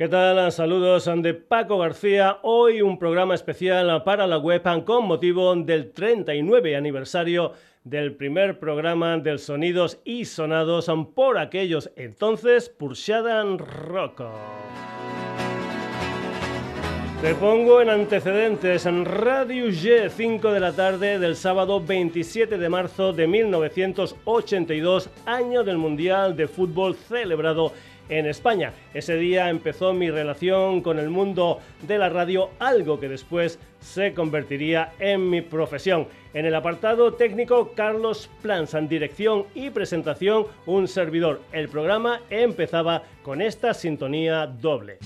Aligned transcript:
¿Qué 0.00 0.08
tal? 0.08 0.50
Saludos 0.50 1.10
de 1.16 1.34
Paco 1.34 1.76
García. 1.76 2.38
Hoy 2.40 2.80
un 2.80 2.98
programa 2.98 3.34
especial 3.34 4.02
para 4.02 4.26
la 4.26 4.38
web 4.38 4.62
con 4.86 5.04
motivo 5.04 5.54
del 5.54 5.92
39 5.92 6.74
aniversario 6.74 7.52
del 7.84 8.14
primer 8.16 8.58
programa 8.58 9.18
del 9.18 9.38
Sonidos 9.38 10.00
y 10.02 10.24
Sonados 10.24 10.90
por 11.14 11.36
aquellos 11.36 11.90
entonces 11.96 12.70
Purshadan 12.70 13.58
Rock. 13.58 14.22
Te 17.20 17.34
pongo 17.34 17.82
en 17.82 17.90
antecedentes 17.90 18.86
en 18.86 19.04
Radio 19.04 19.66
G, 19.66 20.08
5 20.08 20.52
de 20.52 20.60
la 20.60 20.72
tarde 20.72 21.18
del 21.18 21.36
sábado 21.36 21.78
27 21.78 22.56
de 22.56 22.68
marzo 22.70 23.12
de 23.12 23.26
1982, 23.26 25.10
año 25.26 25.62
del 25.62 25.76
Mundial 25.76 26.34
de 26.34 26.48
Fútbol 26.48 26.94
celebrado 26.94 27.74
en 28.10 28.26
España. 28.26 28.72
Ese 28.92 29.16
día 29.16 29.48
empezó 29.48 29.94
mi 29.94 30.10
relación 30.10 30.82
con 30.82 30.98
el 30.98 31.08
mundo 31.08 31.60
de 31.86 31.96
la 31.96 32.10
radio, 32.10 32.50
algo 32.58 33.00
que 33.00 33.08
después 33.08 33.58
se 33.80 34.12
convertiría 34.12 34.92
en 34.98 35.30
mi 35.30 35.40
profesión. 35.40 36.08
En 36.34 36.44
el 36.44 36.54
apartado 36.54 37.14
técnico, 37.14 37.72
Carlos 37.74 38.30
Plansan, 38.42 38.88
dirección 38.88 39.46
y 39.54 39.70
presentación, 39.70 40.46
un 40.66 40.86
servidor. 40.86 41.40
El 41.52 41.68
programa 41.68 42.20
empezaba 42.28 43.02
con 43.22 43.40
esta 43.40 43.72
sintonía 43.72 44.46
doble. 44.46 44.98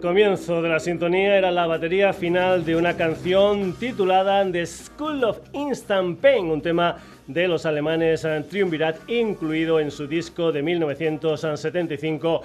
Comienzo 0.00 0.62
de 0.62 0.68
la 0.70 0.80
sintonía 0.80 1.36
era 1.36 1.50
la 1.50 1.66
batería 1.66 2.12
final 2.12 2.64
de 2.64 2.74
una 2.74 2.96
canción 2.96 3.74
titulada 3.74 4.50
The 4.50 4.64
School 4.64 5.24
of 5.24 5.40
Instant 5.52 6.18
Pain, 6.18 6.46
un 6.46 6.62
tema 6.62 6.96
de 7.26 7.46
los 7.46 7.66
alemanes 7.66 8.26
Triumvirat, 8.48 8.96
incluido 9.08 9.78
en 9.78 9.90
su 9.90 10.06
disco 10.06 10.52
de 10.52 10.62
1975 10.62 12.42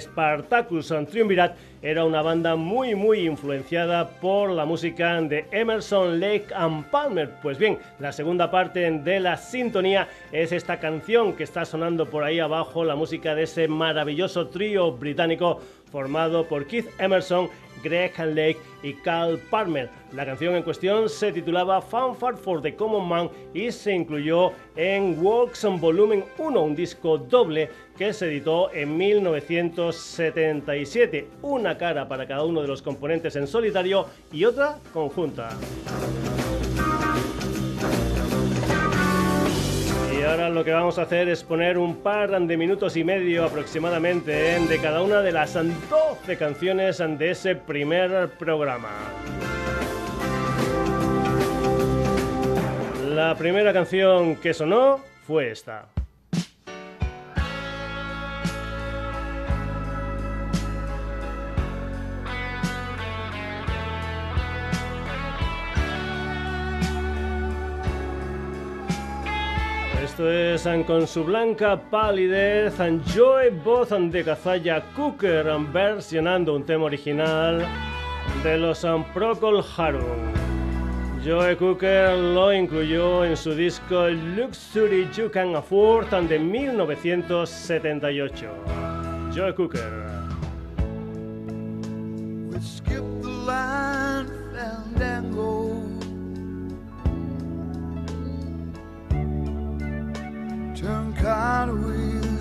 Spartacus. 0.00 0.92
Triumvirat 1.10 1.56
era 1.82 2.04
una 2.04 2.22
banda 2.22 2.56
muy 2.56 2.94
muy 2.94 3.26
influenciada 3.26 4.08
por 4.20 4.50
la 4.50 4.64
música 4.64 5.20
de 5.20 5.46
Emerson, 5.50 6.18
Lake 6.18 6.46
and 6.54 6.86
Palmer. 6.90 7.30
Pues 7.42 7.58
bien, 7.58 7.78
la 7.98 8.12
segunda 8.12 8.50
parte 8.50 8.90
de 8.90 9.20
la 9.20 9.36
sintonía 9.36 10.08
es 10.32 10.52
esta 10.52 10.80
canción 10.80 11.34
que 11.34 11.44
está 11.44 11.64
sonando 11.64 12.06
por 12.06 12.24
ahí 12.24 12.40
abajo, 12.40 12.84
la 12.84 12.96
música 12.96 13.34
de 13.34 13.44
ese 13.44 13.68
maravilloso 13.68 14.48
trío 14.48 14.92
británico 14.92 15.60
formado 15.90 16.46
por 16.46 16.66
Keith 16.66 16.88
Emerson, 16.98 17.48
Greg 17.82 18.12
Lake 18.18 18.58
y 18.82 18.92
Carl 18.94 19.38
Palmer. 19.50 19.88
La 20.12 20.26
canción 20.26 20.56
en 20.56 20.62
cuestión 20.62 21.08
se 21.08 21.32
titulaba 21.32 21.82
Fanfare 21.82 22.36
for 22.36 22.62
the 22.62 22.74
Common 22.74 23.08
Man 23.08 23.30
y 23.54 23.70
se 23.70 23.94
incluyó 23.94 24.50
en 24.76 25.24
Walks 25.24 25.64
on 25.64 25.80
Volumen 25.80 26.24
1, 26.38 26.62
un 26.62 26.74
disco 26.74 27.18
doble 27.18 27.70
que 27.96 28.12
se 28.12 28.26
editó 28.26 28.72
en 28.72 28.96
1977. 28.96 31.28
Una 31.42 31.67
cara 31.76 32.08
para 32.08 32.26
cada 32.26 32.44
uno 32.44 32.62
de 32.62 32.68
los 32.68 32.80
componentes 32.80 33.36
en 33.36 33.46
solitario 33.46 34.06
y 34.32 34.44
otra 34.44 34.78
conjunta. 34.92 35.50
Y 40.18 40.22
ahora 40.22 40.48
lo 40.48 40.64
que 40.64 40.72
vamos 40.72 40.98
a 40.98 41.02
hacer 41.02 41.28
es 41.28 41.44
poner 41.44 41.78
un 41.78 41.96
par 41.96 42.30
de 42.40 42.56
minutos 42.56 42.96
y 42.96 43.04
medio 43.04 43.44
aproximadamente 43.44 44.58
de 44.58 44.80
cada 44.80 45.02
una 45.02 45.20
de 45.20 45.32
las 45.32 45.54
12 45.54 46.36
canciones 46.38 46.98
de 46.98 47.30
ese 47.30 47.54
primer 47.54 48.30
programa. 48.38 48.90
La 53.14 53.34
primera 53.34 53.72
canción 53.72 54.36
que 54.36 54.54
sonó 54.54 55.00
fue 55.26 55.50
esta. 55.50 55.86
Esto 70.18 70.32
es 70.32 70.66
con 70.84 71.06
su 71.06 71.22
blanca 71.22 71.80
palidez, 71.80 72.74
Joy 73.14 73.50
voz 73.64 73.90
de 73.90 74.24
Cazalla 74.24 74.82
Cooker 74.96 75.46
versionando 75.72 76.56
un 76.56 76.66
tema 76.66 76.86
original 76.86 77.64
de 78.42 78.58
los 78.58 78.84
Procol 79.14 79.64
Harum. 79.76 80.32
Joe 81.24 81.56
Cooker 81.56 82.18
lo 82.18 82.52
incluyó 82.52 83.24
en 83.24 83.36
su 83.36 83.54
disco 83.54 84.08
Luxury 84.08 85.08
You 85.16 85.30
Can 85.30 85.54
Afford 85.54 86.12
de 86.28 86.40
1978. 86.40 88.48
Joe 89.32 89.54
Cooker. 89.54 90.08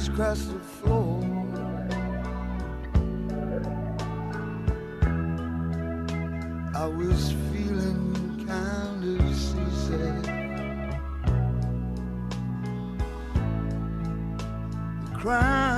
Cartwheels 0.08 0.10
across 0.10 0.46
the 0.46 0.60
floor. 0.60 1.24
I 6.76 6.86
was 6.86 7.34
feeling 7.52 8.46
kind 8.48 9.20
of 9.20 9.36
seasick. 9.36 10.24
The 15.04 15.18
crowd 15.18 15.77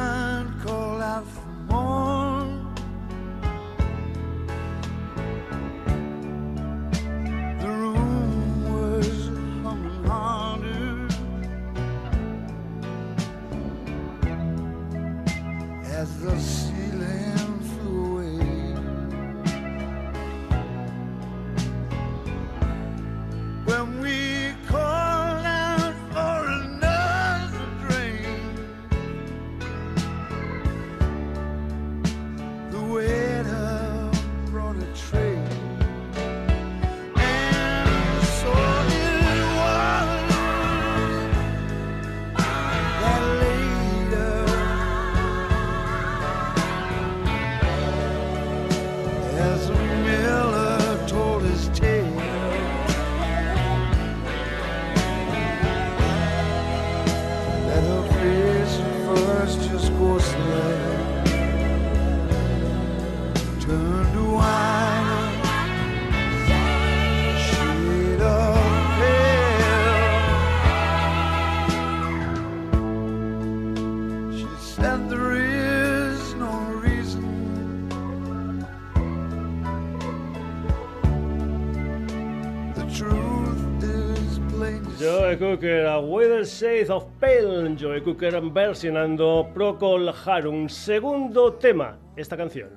Weather 86.61 86.85
Shade 86.85 86.89
of 86.89 87.05
Pale. 87.19 87.75
Joe 87.75 88.01
Cooker 88.01 88.41
versionando 88.51 89.49
Procol 89.53 90.13
Harum. 90.25 90.67
Segundo 90.69 91.53
tema, 91.53 91.97
esta 92.15 92.37
canción. 92.37 92.69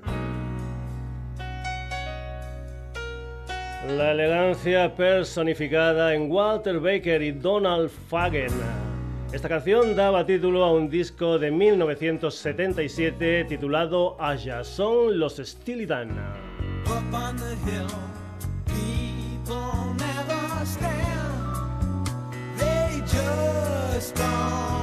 La 3.96 4.12
elegancia 4.12 4.94
personificada 4.94 6.14
en 6.14 6.30
Walter 6.30 6.78
Baker 6.80 7.22
y 7.22 7.32
Donald 7.32 7.90
Fagen. 8.08 8.52
Esta 9.32 9.48
canción 9.48 9.96
daba 9.96 10.24
título 10.26 10.64
a 10.64 10.72
un 10.72 10.88
disco 10.90 11.38
de 11.38 11.50
1977 11.50 13.46
titulado 13.48 14.16
Aya. 14.20 14.62
Son 14.64 15.18
los 15.18 15.36
Steely 15.38 15.86
Dan. 15.86 16.10
Just 23.92 24.14
don't 24.16 24.81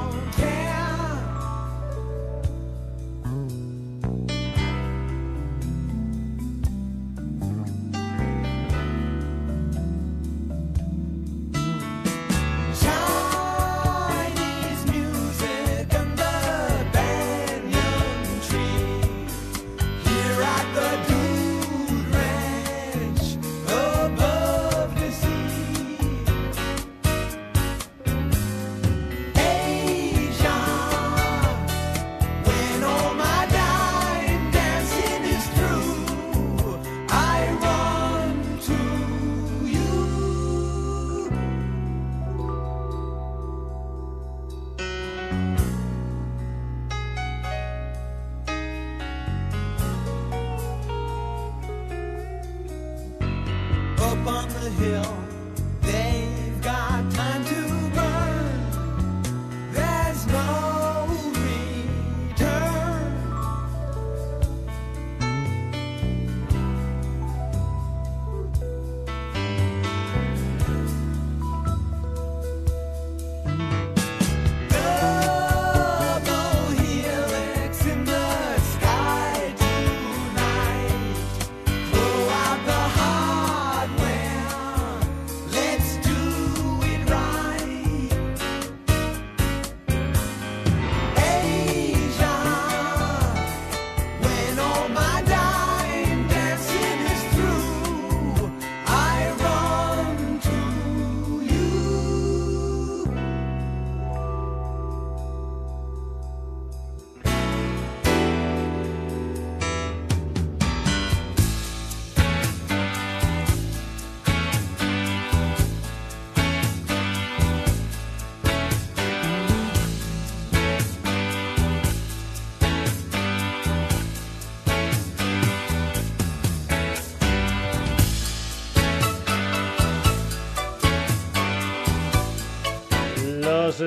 up 54.10 54.28
on 54.28 54.50
the 54.50 54.70
hill. 54.72 55.39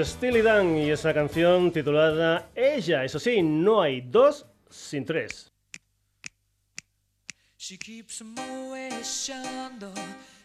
Steely 0.00 0.40
Dan 0.40 0.78
y 0.78 0.90
esa 0.90 1.12
canción 1.12 1.70
titulada 1.70 2.48
Ella. 2.54 3.04
Eso 3.04 3.18
sí, 3.18 3.42
no 3.42 3.82
hay 3.82 4.00
dos 4.00 4.46
sin 4.70 5.04
tres. 5.04 5.52
She 7.58 7.76
keeps 7.76 8.20
a 8.22 8.24
Moet 8.24 8.92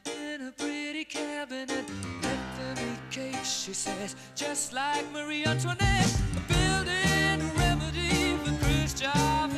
in 0.06 0.48
a 0.48 0.52
pretty 0.52 1.06
cabinet. 1.06 1.86
Left 2.22 2.78
me 2.78 2.98
cake, 3.10 3.44
she 3.44 3.74
says, 3.74 4.16
just 4.36 4.74
like 4.74 5.06
Marie 5.14 5.46
Antoinette. 5.46 6.14
A 6.36 6.42
building 6.48 7.50
remedy 7.58 8.36
for 8.44 8.52
Khrushchev 8.66 9.57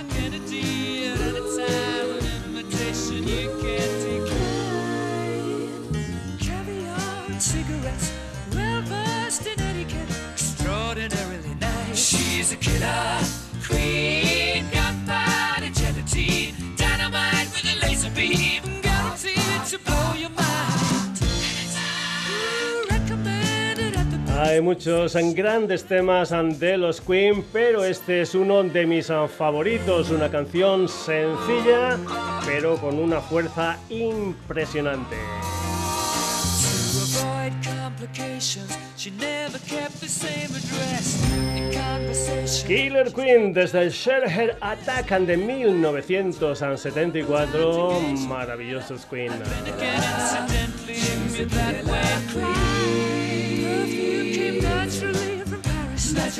Hay 24.41 24.61
muchos 24.61 25.15
grandes 25.35 25.83
temas 25.83 26.33
de 26.59 26.77
los 26.77 27.01
Queen, 27.01 27.43
pero 27.51 27.83
este 27.83 28.21
es 28.21 28.33
uno 28.33 28.63
de 28.63 28.85
mis 28.85 29.11
favoritos, 29.37 30.09
una 30.09 30.31
canción 30.31 30.87
sencilla, 30.87 31.97
pero 32.45 32.77
con 32.77 32.99
una 32.99 33.19
fuerza 33.19 33.77
impresionante. 33.89 35.17
Killer 42.65 43.13
Queen 43.13 43.53
desde 43.53 43.83
el 43.83 43.91
Share 43.91 44.57
Attack 44.61 45.19
de 45.19 45.37
1974. 45.37 48.01
Maravillosos 48.27 49.05
Queen. 49.05 49.31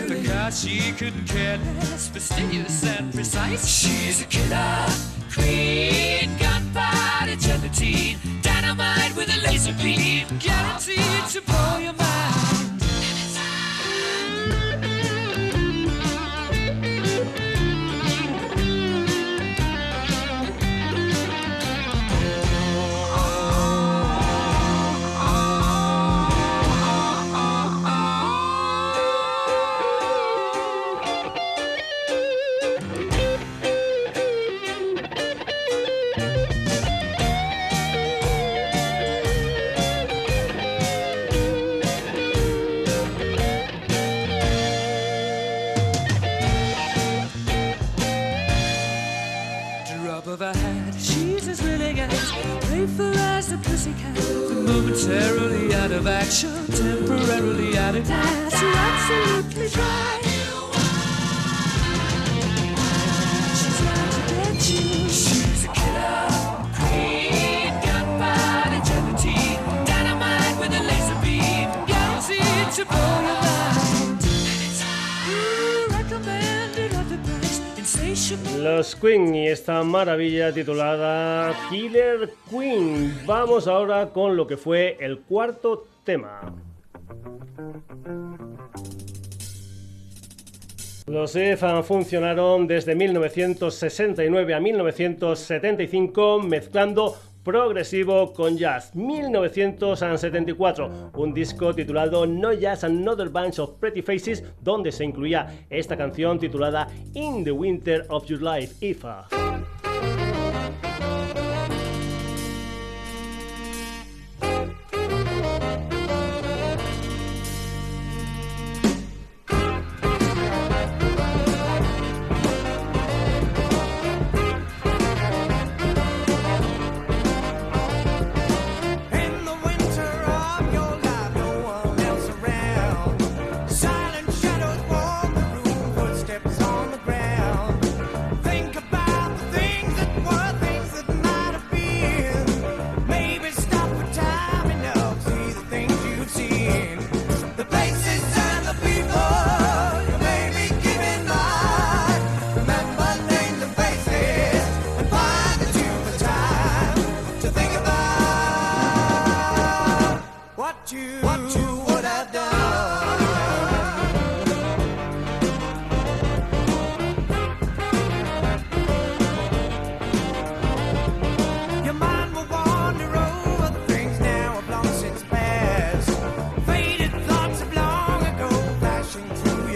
Because 0.07 0.61
she 0.61 0.93
couldn't 0.93 1.27
care 1.27 1.57
less, 1.75 2.07
fastidious 2.09 2.83
and 2.83 3.13
precise. 3.13 3.67
She's 3.67 4.21
a 4.21 4.25
killer 4.25 4.85
queen, 5.33 6.37
gunpowder 6.37 7.35
gelatine, 7.35 8.17
dynamite 8.79 9.15
with 9.15 9.29
a 9.29 9.41
laser 9.41 9.73
beam, 9.73 10.27
guaranteed 10.39 11.25
to 11.29 11.41
blow 11.41 11.77
your 11.77 11.93
mind. 11.93 12.48
Of 55.99 56.07
action, 56.07 56.65
temporarily 56.67 57.77
out 57.77 57.93
of. 57.93 58.07
You're 58.07 58.17
absolutely 58.17 59.67
right. 59.81 60.28
Los 78.59 78.95
Queen 78.95 79.33
y 79.33 79.47
esta 79.47 79.81
maravilla 79.83 80.53
titulada 80.53 81.55
Killer 81.69 82.29
Queen. 82.49 83.11
Vamos 83.25 83.67
ahora 83.67 84.09
con 84.09 84.35
lo 84.35 84.45
que 84.45 84.55
fue 84.55 84.97
el 84.99 85.19
cuarto 85.21 85.87
tema. 86.03 86.53
Los 91.07 91.35
EFA 91.35 91.81
funcionaron 91.81 92.67
desde 92.67 92.93
1969 92.93 94.53
a 94.53 94.59
1975 94.59 96.39
mezclando 96.43 97.15
progresivo 97.49 98.31
con 98.31 98.59
jazz. 98.59 98.93
1974, 98.93 101.09
un 101.15 101.33
disco 101.33 101.73
titulado 101.73 102.27
No 102.27 102.53
Jazz 102.53 102.83
Another 102.83 103.29
Bunch 103.29 103.57
of 103.57 103.71
Pretty 103.79 104.03
Faces, 104.03 104.43
donde 104.61 104.91
se 104.91 105.03
incluía 105.03 105.65
esta 105.67 105.97
canción 105.97 106.37
titulada 106.37 106.87
In 107.15 107.43
the 107.43 107.51
Winter 107.51 108.05
of 108.09 108.27
Your 108.27 108.43
Life, 108.43 108.75
IFA. 108.85 109.27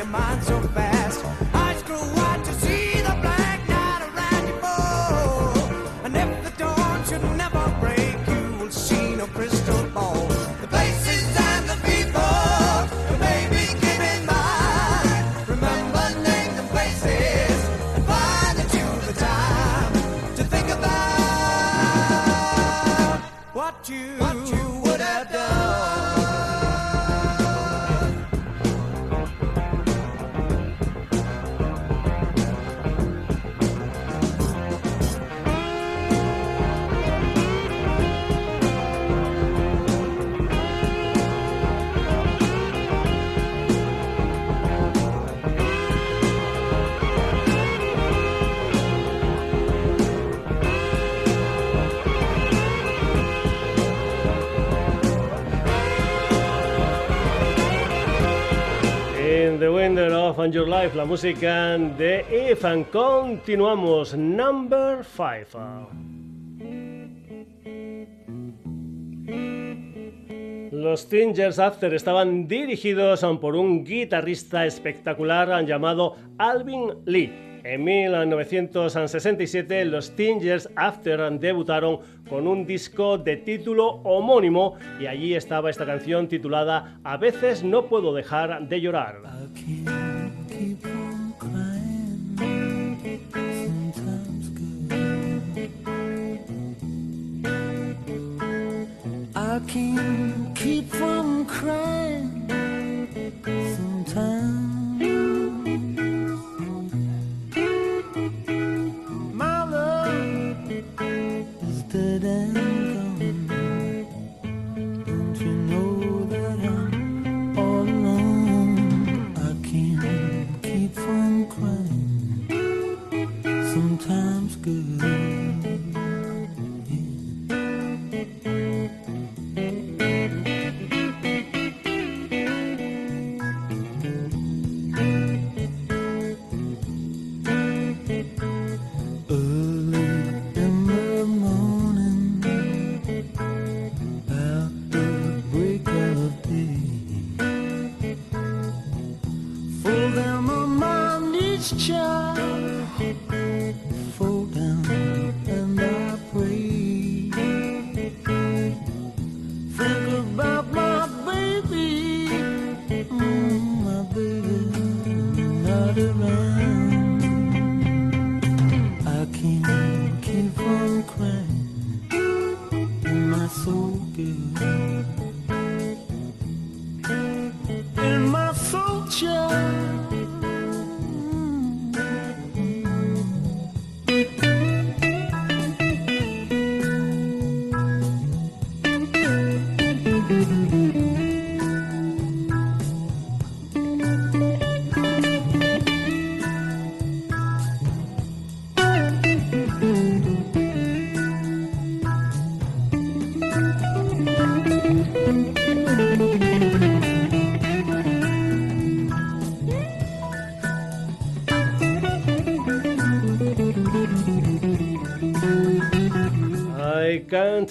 your 0.04 0.12
mind's 0.12 0.48
so. 0.48 0.63
Your 60.52 60.68
Life, 60.68 60.96
la 60.96 61.06
música 61.06 61.78
de 61.78 62.26
Ethan. 62.30 62.84
Continuamos, 62.86 64.16
number 64.16 65.04
5. 65.04 65.90
Los 70.72 71.08
Tingers 71.08 71.60
After 71.60 71.94
estaban 71.94 72.48
dirigidos 72.48 73.24
por 73.40 73.56
un 73.56 73.86
guitarrista 73.86 74.66
espectacular 74.66 75.66
llamado 75.66 76.16
Alvin 76.38 76.94
Lee. 77.06 77.32
En 77.64 77.86
1967 77.86 79.86
los 79.86 80.16
Tingers 80.16 80.70
After 80.76 81.32
debutaron 81.40 82.00
con 82.28 82.48
un 82.48 82.66
disco 82.66 83.18
de 83.18 83.38
título 83.38 84.02
homónimo 84.04 84.76
y 85.00 85.06
allí 85.06 85.34
estaba 85.34 85.70
esta 85.70 85.86
canción 85.86 86.28
titulada 86.28 87.00
A 87.06 87.16
veces 87.16 87.64
no 87.64 87.86
puedo 87.86 88.14
dejar 88.14 88.68
de 88.68 88.82
llorar. 88.82 89.22
Keep 99.74 100.88
from 100.88 101.46
crying 101.46 102.33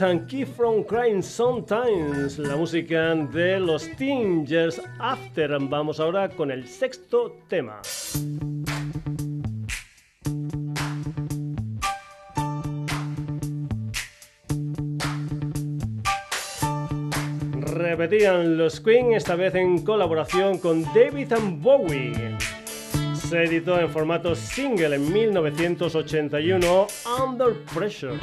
And 0.01 0.27
Keep 0.27 0.49
From 0.57 0.85
Crying 0.85 1.23
Sometimes, 1.23 2.39
la 2.39 2.57
música 2.57 3.15
de 3.15 3.61
los 3.61 3.87
Tingers 3.97 4.81
After. 4.99 5.59
Vamos 5.61 6.01
ahora 6.01 6.31
con 6.31 6.51
el 6.51 6.67
sexto 6.67 7.37
tema. 7.49 7.83
Repetían 17.61 18.57
los 18.57 18.81
Queen, 18.81 19.13
esta 19.13 19.37
vez 19.37 19.55
en 19.57 19.85
colaboración 19.85 20.59
con 20.59 20.83
David 20.95 21.33
and 21.35 21.63
Bowie 21.63 22.37
se 23.33 23.45
editó 23.45 23.81
en 23.81 23.89
formato 23.89 24.35
single 24.35 24.95
en 24.97 25.11
1981, 25.11 26.87
Under 27.19 27.55
Pressure. 27.75 28.19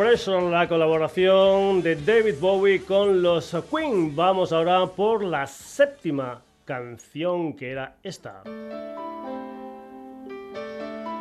La 0.00 0.66
colaboración 0.66 1.82
de 1.82 1.94
David 1.94 2.36
Bowie 2.40 2.82
con 2.86 3.20
los 3.20 3.54
Queen. 3.70 4.16
Vamos 4.16 4.50
ahora 4.50 4.86
por 4.86 5.22
la 5.22 5.46
séptima 5.46 6.40
canción 6.64 7.52
que 7.52 7.72
era 7.72 7.96
esta. 8.02 8.42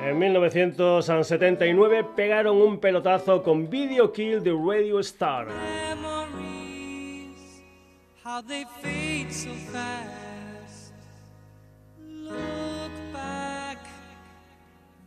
En 0.02 0.18
1979 0.18 2.06
pegaron 2.16 2.56
un 2.56 2.80
pelotazo 2.80 3.44
con 3.44 3.70
Video 3.70 4.14
Kill 4.14 4.42
de 4.42 4.52
Radio 4.52 5.02
Star. 5.02 5.48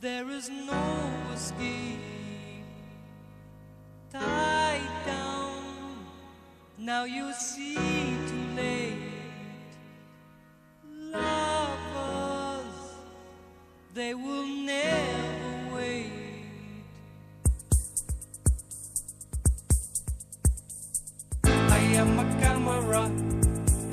there 0.03 0.29
is 0.29 0.51
no 0.51 0.75
escape. 1.33 2.12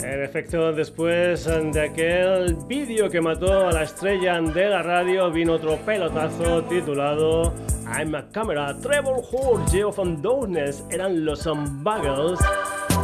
En 0.03 0.23
efecto, 0.23 0.71
después 0.71 1.45
de 1.45 1.81
aquel 1.81 2.55
vídeo 2.67 3.09
que 3.09 3.21
mató 3.21 3.67
a 3.67 3.71
la 3.71 3.83
estrella 3.83 4.39
de 4.39 4.69
la 4.69 4.83
radio, 4.83 5.31
vino 5.31 5.53
otro 5.53 5.77
pelotazo 5.77 6.63
titulado 6.65 7.55
I'm 7.85 8.13
a 8.13 8.29
Camera. 8.31 8.75
Trevor 8.79 9.23
Hall, 9.31 9.65
Geo 9.67 9.91
Van 9.91 10.21
Darkness 10.21 10.83
eran 10.91 11.25
los 11.25 11.43
Buggles. 11.83 12.39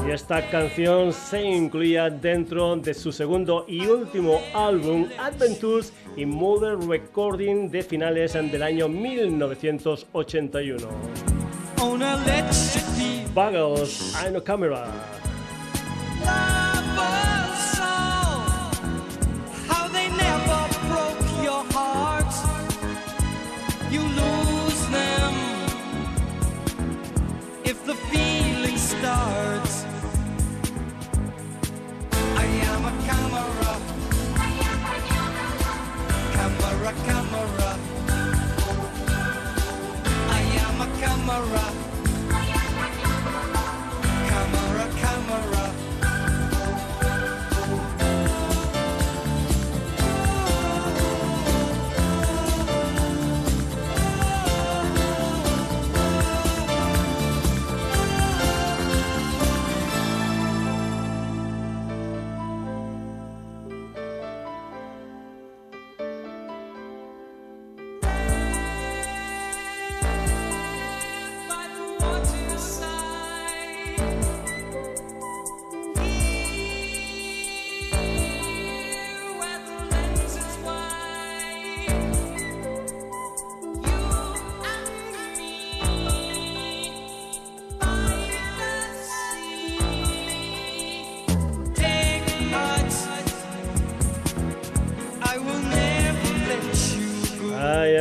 Y 0.08 0.12
esta 0.12 0.48
canción 0.52 1.12
se 1.12 1.42
incluía 1.42 2.12
dentro 2.12 2.76
de 2.76 2.94
su 2.94 3.12
segundo 3.12 3.66
y 3.68 3.88
último 3.88 4.40
álbum, 4.54 5.08
Adventures 5.18 5.92
y 6.16 6.28
Mother 6.28 6.78
Recording 6.78 7.72
de 7.72 7.82
finales 7.82 8.34
del 8.34 8.62
año 8.62 8.88
1981. 8.88 10.88
Buggles, 13.34 14.14
I'm 14.24 14.36
a 14.36 14.42
Camera. 14.42 15.25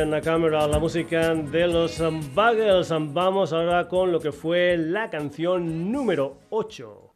En 0.01 0.21
cámara 0.21 0.67
la 0.67 0.79
música 0.79 1.33
de 1.33 1.67
los 1.67 1.99
Buggles. 2.33 2.89
Vamos 3.13 3.53
ahora 3.53 3.87
con 3.87 4.11
lo 4.11 4.19
que 4.19 4.31
fue 4.31 4.77
la 4.77 5.09
canción 5.09 5.91
número 5.91 6.39
8. 6.49 7.13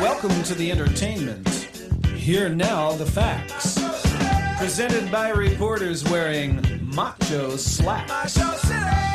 Welcome 0.00 0.42
to 0.44 0.54
the 0.54 0.70
entertainment. 0.70 1.55
Here 2.26 2.48
now 2.48 2.90
the 2.90 3.06
facts. 3.06 3.78
Presented 4.58 5.12
by 5.12 5.28
reporters 5.28 6.02
wearing 6.10 6.60
macho 6.92 7.56
slacks. 7.56 8.36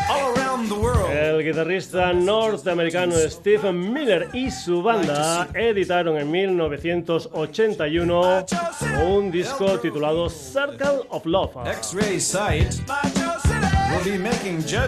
All 0.10 0.34
around 0.34 0.69
the 0.69 0.76
world. 0.76 1.12
El 1.12 1.43
guitarrista 1.43 2.13
norteamericano 2.13 3.17
Stephen 3.30 3.91
Miller 3.91 4.30
y 4.32 4.50
su 4.50 4.82
banda 4.82 5.50
editaron 5.54 6.17
en 6.19 6.32
1981 6.32 8.45
un 9.06 9.30
disco 9.30 9.78
titulado 9.78 10.30
Circle 10.30 11.02
of 11.10 11.26
Love. 11.26 11.67
X-Ray 11.67 12.17
Sight 12.17 12.76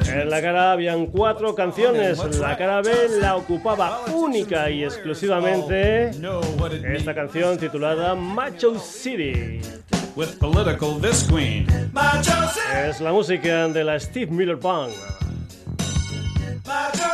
en 0.07 0.29
la 0.29 0.41
cara 0.41 0.71
habían 0.71 1.07
cuatro 1.07 1.55
canciones. 1.55 2.19
La 2.39 2.57
cara 2.57 2.81
B 2.81 2.91
la 3.19 3.35
ocupaba 3.35 4.05
única 4.13 4.69
y 4.69 4.83
exclusivamente 4.83 6.11
esta 6.95 7.13
canción 7.13 7.57
titulada 7.57 8.15
Macho 8.15 8.79
City. 8.79 9.61
Es 12.85 13.01
la 13.01 13.11
música 13.11 13.67
de 13.67 13.83
la 13.83 13.99
Steve 13.99 14.31
Miller 14.31 14.57
Band. 14.57 14.93
Macho 16.65 17.13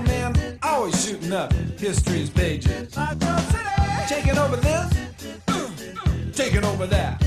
man 0.00 0.58
always 0.62 1.04
shooting 1.04 1.32
up 1.32 1.52
history's 1.78 2.30
pages. 2.30 2.90
Taking 4.08 4.38
over 4.38 4.56
this, 4.56 4.92
taking 6.32 6.64
over 6.64 6.86
that. 6.86 7.25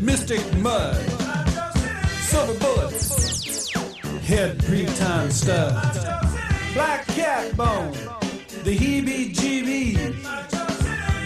Mystic 0.00 0.40
mud, 0.54 0.96
silver 2.20 2.58
bullets, 2.60 3.70
head 4.24 4.58
pre-time 4.64 5.30
stuff, 5.30 5.74
black 6.72 7.06
cat 7.08 7.54
bone, 7.56 7.92
the 8.64 8.74
heebie-jeebies, 8.74 10.14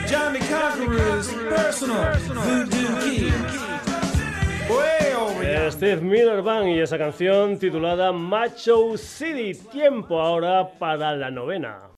Johnny 0.08 0.40
Conqueror's 0.40 1.28
personal 1.48 2.18
voodoo 2.18 3.00
key. 3.00 3.32
Steve 5.70 6.02
Miller 6.02 6.42
Band 6.42 6.68
y 6.68 6.80
esa 6.80 6.98
canción 6.98 7.58
titulada 7.58 8.12
Macho 8.12 8.96
City. 8.98 9.54
Tiempo 9.70 10.20
ahora 10.20 10.68
para 10.78 11.16
la 11.16 11.30
novena. 11.30 11.91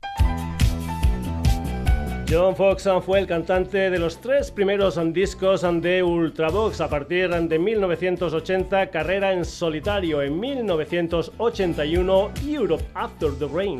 John 2.35 2.57
Fox 2.57 2.88
fue 3.07 3.20
el 3.20 3.29
cantante 3.29 3.90
de 3.90 3.99
los 4.01 4.16
tres 4.16 4.51
primeros 4.51 4.99
discos 5.12 5.62
de 5.62 6.03
Ultravox 6.03 6.81
a 6.81 6.90
partir 6.90 7.31
de 7.31 7.59
1980, 7.61 8.90
carrera 8.90 9.33
en 9.33 9.44
solitario 9.44 10.20
en 10.20 10.40
1981, 10.40 12.33
Europe 12.44 12.85
After 12.94 13.31
the 13.38 13.47
Rain. 13.47 13.79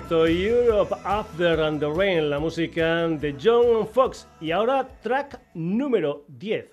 Perfecto. 0.00 0.26
Europe 0.26 0.94
After 1.04 1.60
and 1.60 1.78
the 1.80 1.90
Rain, 1.90 2.28
la 2.28 2.38
música 2.38 3.08
de 3.08 3.34
John 3.42 3.88
Fox. 3.88 4.28
Y 4.40 4.50
ahora 4.50 4.86
track 5.02 5.40
número 5.54 6.26
10. 6.28 6.66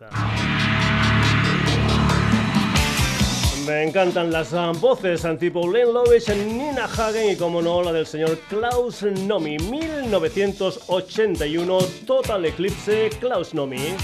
Me 3.66 3.84
encantan 3.84 4.30
las 4.32 4.52
voces 4.82 5.26
tipo 5.40 5.72
Len 5.72 5.94
Lovich, 5.94 6.28
Nina 6.30 6.84
Hagen 6.86 7.32
y 7.32 7.38
como 7.38 7.62
no 7.62 7.82
la 7.82 7.94
del 7.94 8.06
señor 8.06 8.38
Klaus 8.50 9.04
Nomi. 9.04 9.58
1981, 9.58 11.78
Total 12.06 12.46
Eclipse, 12.46 13.10
Klaus 13.20 13.54
Nomi. 13.54 13.96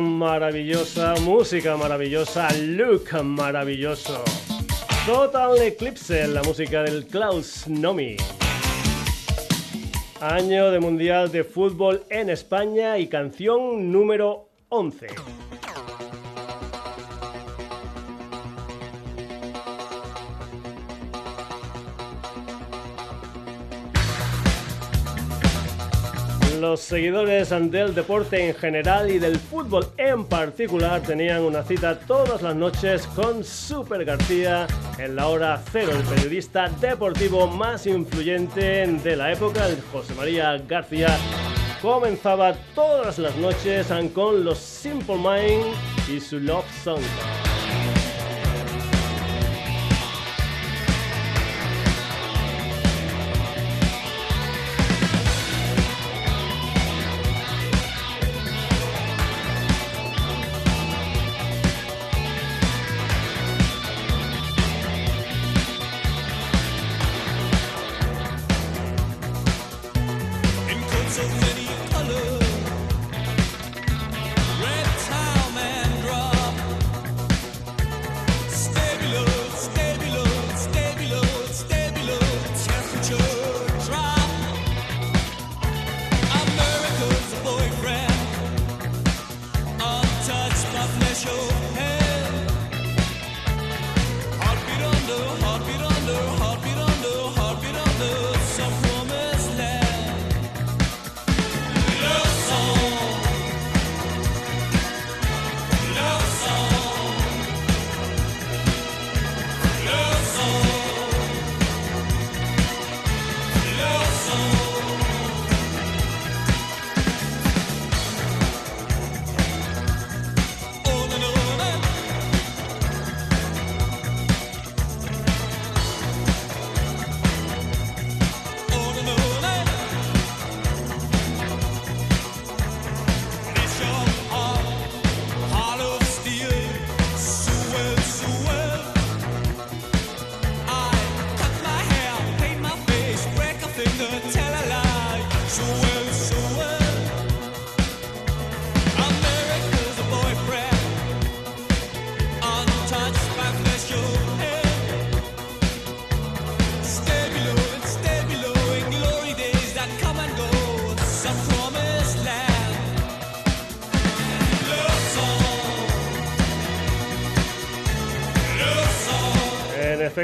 Maravillosa, 0.00 1.14
música 1.20 1.76
maravillosa, 1.76 2.48
look 2.58 3.12
maravilloso. 3.22 4.22
Total 5.06 5.60
Eclipse, 5.60 6.26
la 6.28 6.42
música 6.42 6.82
del 6.82 7.06
Klaus 7.06 7.68
Nomi. 7.68 8.16
Año 10.20 10.70
de 10.70 10.80
Mundial 10.80 11.30
de 11.30 11.44
Fútbol 11.44 12.04
en 12.10 12.30
España 12.30 12.98
y 12.98 13.08
canción 13.08 13.92
número 13.92 14.48
11. 14.68 15.06
Los 26.66 26.80
seguidores 26.80 27.50
del 27.50 27.94
deporte 27.94 28.48
en 28.48 28.54
general 28.54 29.10
y 29.10 29.18
del 29.18 29.38
fútbol 29.38 29.86
en 29.98 30.24
particular 30.24 31.02
tenían 31.02 31.42
una 31.42 31.62
cita 31.62 32.00
todas 32.00 32.40
las 32.40 32.56
noches 32.56 33.06
con 33.08 33.44
Super 33.44 34.02
García 34.02 34.66
en 34.96 35.14
la 35.14 35.28
hora 35.28 35.62
cero, 35.70 35.92
el 35.94 36.02
periodista 36.04 36.70
deportivo 36.80 37.46
más 37.46 37.86
influyente 37.86 38.86
de 38.86 39.14
la 39.14 39.30
época, 39.30 39.68
José 39.92 40.14
María 40.14 40.56
García. 40.66 41.14
Comenzaba 41.82 42.54
todas 42.74 43.18
las 43.18 43.36
noches 43.36 43.86
con 44.14 44.42
los 44.42 44.56
Simple 44.56 45.16
Mind 45.16 45.66
y 46.08 46.18
su 46.18 46.40
Love 46.40 46.64
Song. 46.82 47.43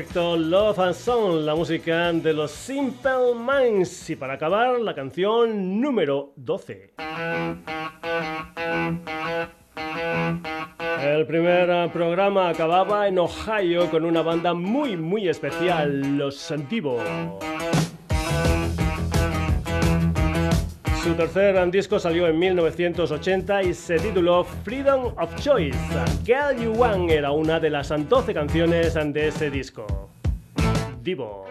Efecto, 0.00 0.34
Love 0.34 0.78
and 0.78 0.94
Song, 0.94 1.44
la 1.44 1.54
música 1.54 2.10
de 2.10 2.32
los 2.32 2.50
Simple 2.50 3.34
Minds. 3.36 4.08
Y 4.08 4.16
para 4.16 4.34
acabar, 4.34 4.80
la 4.80 4.94
canción 4.94 5.78
número 5.78 6.32
12. 6.36 6.94
El 11.02 11.26
primer 11.26 11.90
programa 11.92 12.48
acababa 12.48 13.08
en 13.08 13.18
Ohio 13.18 13.90
con 13.90 14.06
una 14.06 14.22
banda 14.22 14.54
muy 14.54 14.96
muy 14.96 15.28
especial, 15.28 16.16
Los 16.16 16.52
Divo. 16.70 16.98
Su 21.02 21.14
tercer 21.14 21.70
disco 21.70 21.98
salió 21.98 22.26
en 22.28 22.38
1980 22.38 23.62
y 23.62 23.72
se 23.72 23.98
tituló 23.98 24.44
Freedom 24.44 25.14
of 25.16 25.34
Choice. 25.36 25.78
Girl 26.26 26.62
You 26.62 26.72
Want 26.72 27.10
era 27.10 27.30
una 27.32 27.58
de 27.58 27.70
las 27.70 27.88
12 27.88 28.34
canciones 28.34 28.94
de 28.94 29.28
ese 29.28 29.50
disco. 29.50 30.10
Divo. 31.02 31.46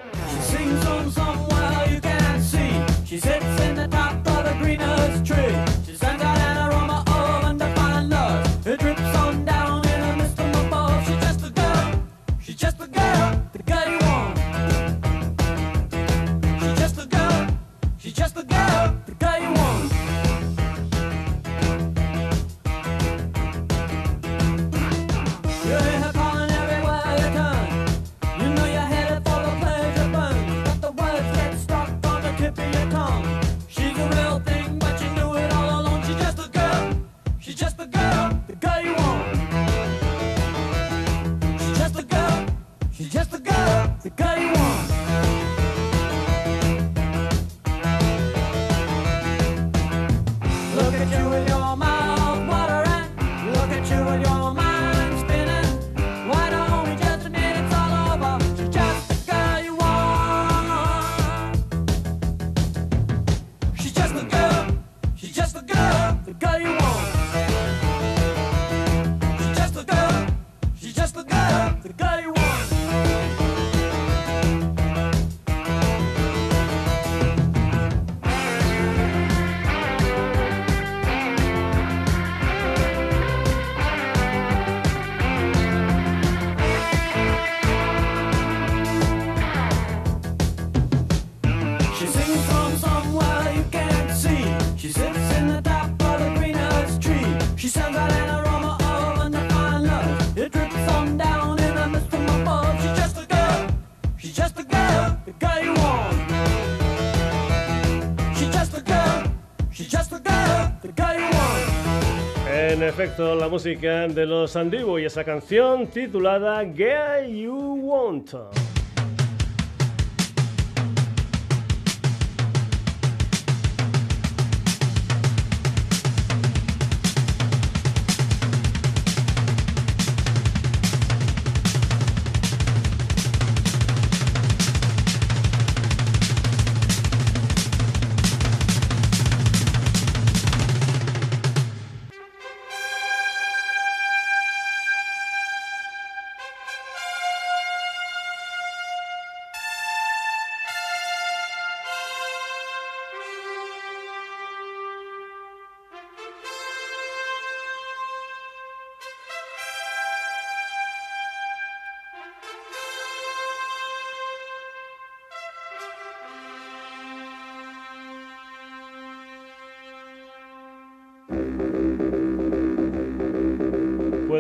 La 113.19 113.49
música 113.49 114.07
de 114.07 114.25
los 114.25 114.55
Andivo 114.55 114.97
y 114.97 115.03
esa 115.03 115.25
canción 115.25 115.87
titulada 115.87 116.63
Get 116.63 117.27
You 117.27 117.75
Want. 117.81 118.68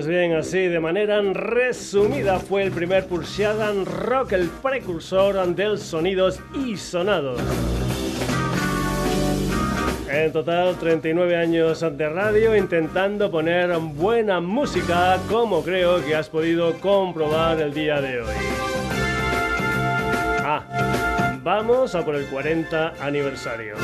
Bien, 0.09 0.33
así 0.33 0.67
de 0.67 0.79
manera 0.79 1.21
resumida 1.21 2.39
fue 2.39 2.63
el 2.63 2.71
primer 2.71 3.05
Pulsiadan 3.05 3.85
Rock, 3.85 4.31
el 4.33 4.49
precursor 4.49 5.55
del 5.55 5.77
sonidos 5.77 6.39
y 6.65 6.75
sonados. 6.77 7.39
En 10.11 10.33
total 10.33 10.75
39 10.77 11.35
años 11.35 11.85
de 11.95 12.09
radio 12.09 12.55
intentando 12.55 13.29
poner 13.29 13.77
buena 13.77 14.41
música 14.41 15.19
como 15.29 15.63
creo 15.63 16.03
que 16.03 16.15
has 16.15 16.27
podido 16.27 16.73
comprobar 16.79 17.61
el 17.61 17.73
día 17.73 18.01
de 18.01 18.21
hoy. 18.21 18.35
Ah, 20.43 21.39
vamos 21.43 21.93
a 21.93 22.03
por 22.03 22.15
el 22.15 22.25
40 22.25 22.95
aniversario. 22.99 23.75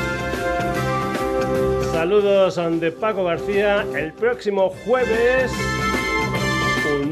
Saludos 1.92 2.60
de 2.80 2.90
Paco 2.90 3.24
García 3.24 3.86
el 3.94 4.12
próximo 4.12 4.70
jueves 4.84 5.52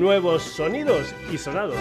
nuevos 0.01 0.43
sonidos 0.43 1.15
y 1.33 1.39
sonados. 1.39 1.77